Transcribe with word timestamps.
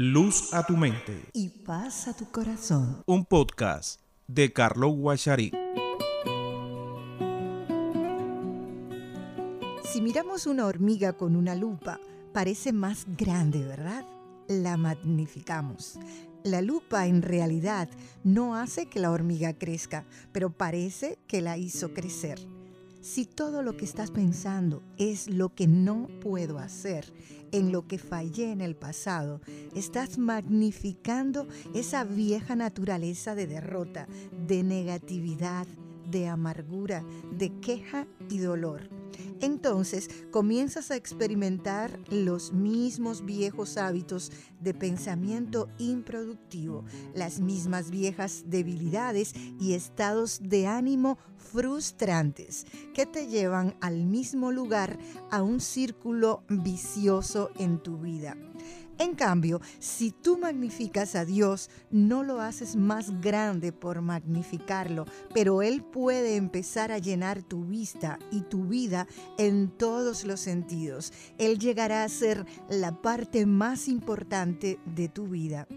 Luz 0.00 0.54
a 0.54 0.64
tu 0.64 0.76
mente. 0.76 1.24
Y 1.32 1.48
paz 1.48 2.06
a 2.06 2.16
tu 2.16 2.30
corazón. 2.30 3.02
Un 3.04 3.24
podcast 3.24 4.00
de 4.28 4.52
Carlos 4.52 4.94
Guachari. 4.94 5.50
Si 9.82 10.00
miramos 10.00 10.46
una 10.46 10.66
hormiga 10.66 11.14
con 11.14 11.34
una 11.34 11.56
lupa, 11.56 11.98
parece 12.32 12.72
más 12.72 13.06
grande, 13.16 13.64
¿verdad? 13.64 14.06
La 14.46 14.76
magnificamos. 14.76 15.98
La 16.44 16.62
lupa 16.62 17.08
en 17.08 17.20
realidad 17.20 17.88
no 18.22 18.54
hace 18.54 18.86
que 18.86 19.00
la 19.00 19.10
hormiga 19.10 19.58
crezca, 19.58 20.06
pero 20.30 20.56
parece 20.56 21.18
que 21.26 21.42
la 21.42 21.58
hizo 21.58 21.92
crecer. 21.92 22.38
Si 23.00 23.26
todo 23.26 23.62
lo 23.62 23.76
que 23.76 23.84
estás 23.84 24.10
pensando 24.10 24.82
es 24.96 25.28
lo 25.28 25.54
que 25.54 25.66
no 25.66 26.08
puedo 26.20 26.58
hacer, 26.58 27.12
en 27.52 27.72
lo 27.72 27.86
que 27.86 27.98
fallé 27.98 28.50
en 28.50 28.60
el 28.60 28.76
pasado, 28.76 29.40
estás 29.74 30.18
magnificando 30.18 31.46
esa 31.74 32.04
vieja 32.04 32.56
naturaleza 32.56 33.34
de 33.34 33.46
derrota, 33.46 34.08
de 34.46 34.62
negatividad, 34.62 35.66
de 36.10 36.28
amargura, 36.28 37.04
de 37.32 37.58
queja 37.60 38.06
y 38.28 38.38
dolor 38.38 38.88
entonces 39.40 40.08
comienzas 40.30 40.90
a 40.90 40.96
experimentar 40.96 41.98
los 42.10 42.52
mismos 42.52 43.24
viejos 43.24 43.76
hábitos 43.76 44.32
de 44.60 44.74
pensamiento 44.74 45.68
improductivo, 45.78 46.84
las 47.14 47.40
mismas 47.40 47.90
viejas 47.90 48.44
debilidades 48.46 49.34
y 49.60 49.74
estados 49.74 50.40
de 50.42 50.66
ánimo 50.66 51.18
frustrantes 51.36 52.66
que 52.94 53.06
te 53.06 53.26
llevan 53.26 53.76
al 53.80 54.04
mismo 54.04 54.52
lugar 54.52 54.98
a 55.30 55.42
un 55.42 55.60
círculo 55.60 56.42
vicioso 56.48 57.50
en 57.58 57.78
tu 57.78 57.98
vida. 57.98 58.36
En 58.98 59.14
cambio, 59.14 59.60
si 59.78 60.10
tú 60.10 60.38
magnificas 60.38 61.14
a 61.14 61.24
Dios, 61.24 61.70
no 61.92 62.24
lo 62.24 62.40
haces 62.40 62.74
más 62.74 63.20
grande 63.20 63.70
por 63.72 64.02
magnificarlo, 64.02 65.06
pero 65.32 65.62
Él 65.62 65.84
puede 65.84 66.34
empezar 66.34 66.90
a 66.90 66.98
llenar 66.98 67.44
tu 67.44 67.64
vista 67.64 68.18
y 68.32 68.40
tu 68.40 68.64
vida 68.64 69.06
en 69.38 69.68
todos 69.68 70.24
los 70.24 70.40
sentidos. 70.40 71.12
Él 71.38 71.60
llegará 71.60 72.02
a 72.02 72.08
ser 72.08 72.44
la 72.68 73.00
parte 73.00 73.46
más 73.46 73.86
importante 73.86 74.80
de 74.84 75.08
tu 75.08 75.28
vida. 75.28 75.68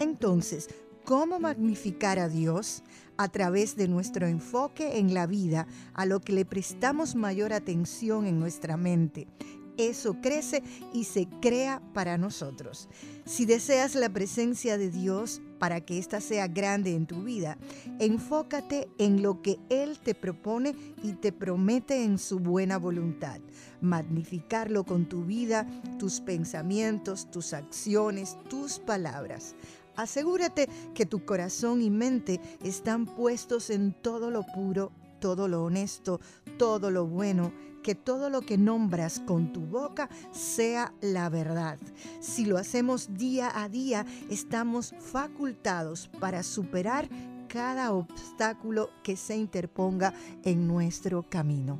Entonces, 0.00 0.68
¿cómo 1.04 1.38
magnificar 1.38 2.18
a 2.18 2.28
Dios? 2.28 2.82
A 3.16 3.28
través 3.28 3.76
de 3.76 3.86
nuestro 3.86 4.26
enfoque 4.26 4.98
en 4.98 5.14
la 5.14 5.28
vida, 5.28 5.68
a 5.92 6.06
lo 6.06 6.20
que 6.20 6.32
le 6.32 6.44
prestamos 6.44 7.14
mayor 7.14 7.52
atención 7.52 8.26
en 8.26 8.40
nuestra 8.40 8.76
mente 8.76 9.28
eso 9.76 10.20
crece 10.20 10.62
y 10.92 11.04
se 11.04 11.28
crea 11.40 11.82
para 11.92 12.18
nosotros. 12.18 12.88
Si 13.24 13.46
deseas 13.46 13.94
la 13.94 14.10
presencia 14.10 14.76
de 14.76 14.90
Dios 14.90 15.40
para 15.58 15.80
que 15.80 15.98
ésta 15.98 16.20
sea 16.20 16.46
grande 16.46 16.94
en 16.94 17.06
tu 17.06 17.22
vida, 17.22 17.56
enfócate 17.98 18.88
en 18.98 19.22
lo 19.22 19.40
que 19.40 19.58
Él 19.70 19.98
te 19.98 20.14
propone 20.14 20.74
y 21.02 21.12
te 21.14 21.32
promete 21.32 22.04
en 22.04 22.18
su 22.18 22.38
buena 22.38 22.76
voluntad. 22.78 23.40
Magnificarlo 23.80 24.84
con 24.84 25.08
tu 25.08 25.24
vida, 25.24 25.66
tus 25.98 26.20
pensamientos, 26.20 27.30
tus 27.30 27.54
acciones, 27.54 28.36
tus 28.50 28.78
palabras. 28.78 29.54
Asegúrate 29.96 30.68
que 30.94 31.06
tu 31.06 31.24
corazón 31.24 31.80
y 31.80 31.88
mente 31.88 32.40
están 32.62 33.06
puestos 33.06 33.70
en 33.70 33.92
todo 33.92 34.30
lo 34.30 34.42
puro, 34.42 34.90
todo 35.24 35.48
lo 35.48 35.64
honesto, 35.64 36.20
todo 36.58 36.90
lo 36.90 37.06
bueno 37.06 37.50
que 37.82 37.94
todo 37.94 38.28
lo 38.28 38.42
que 38.42 38.58
nombras 38.58 39.20
con 39.20 39.54
tu 39.54 39.62
boca 39.62 40.10
sea 40.32 40.92
la 41.00 41.30
verdad. 41.30 41.78
Si 42.20 42.44
lo 42.44 42.58
hacemos 42.58 43.14
día 43.14 43.50
a 43.54 43.70
día, 43.70 44.04
estamos 44.28 44.94
facultados 44.98 46.10
para 46.20 46.42
superar 46.42 47.08
cada 47.48 47.94
obstáculo 47.94 48.90
que 49.02 49.16
se 49.16 49.34
interponga 49.34 50.12
en 50.42 50.66
nuestro 50.66 51.22
camino. 51.22 51.78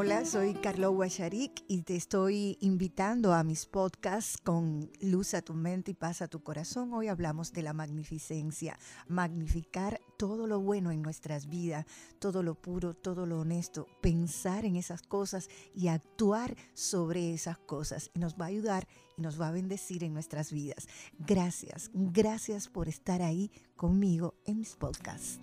Hola, 0.00 0.24
soy 0.24 0.54
Carlo 0.54 0.92
Guacharik 0.92 1.64
y 1.66 1.82
te 1.82 1.96
estoy 1.96 2.56
invitando 2.60 3.34
a 3.34 3.42
mis 3.42 3.66
podcasts 3.66 4.38
con 4.38 4.88
Luz 5.00 5.34
a 5.34 5.42
tu 5.42 5.54
mente 5.54 5.90
y 5.90 5.94
paz 5.94 6.22
a 6.22 6.28
tu 6.28 6.40
corazón. 6.40 6.94
Hoy 6.94 7.08
hablamos 7.08 7.52
de 7.52 7.62
la 7.62 7.72
magnificencia, 7.72 8.78
magnificar 9.08 10.00
todo 10.16 10.46
lo 10.46 10.60
bueno 10.60 10.92
en 10.92 11.02
nuestras 11.02 11.48
vidas, 11.48 11.84
todo 12.20 12.44
lo 12.44 12.54
puro, 12.54 12.94
todo 12.94 13.26
lo 13.26 13.40
honesto, 13.40 13.88
pensar 14.00 14.64
en 14.64 14.76
esas 14.76 15.02
cosas 15.02 15.48
y 15.74 15.88
actuar 15.88 16.54
sobre 16.74 17.34
esas 17.34 17.58
cosas. 17.58 18.12
Y 18.14 18.20
nos 18.20 18.36
va 18.36 18.44
a 18.44 18.48
ayudar 18.48 18.86
y 19.16 19.22
nos 19.22 19.40
va 19.40 19.48
a 19.48 19.52
bendecir 19.52 20.04
en 20.04 20.14
nuestras 20.14 20.52
vidas. 20.52 20.86
Gracias, 21.18 21.90
gracias 21.92 22.68
por 22.68 22.88
estar 22.88 23.20
ahí 23.20 23.50
conmigo 23.74 24.34
en 24.44 24.58
mis 24.58 24.76
podcasts. 24.76 25.40